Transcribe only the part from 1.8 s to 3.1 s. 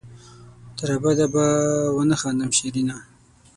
ونه خاندم شېرينه